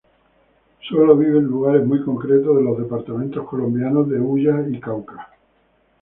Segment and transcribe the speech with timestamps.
[0.89, 5.29] Sólo vive en lugares muy concretos de los departamentos colombianos de Huila y Cauca.